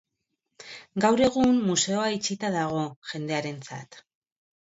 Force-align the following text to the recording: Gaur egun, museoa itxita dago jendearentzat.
Gaur 1.03 1.19
egun, 1.25 1.59
museoa 1.67 2.07
itxita 2.15 2.51
dago 2.57 2.81
jendearentzat. 3.11 4.01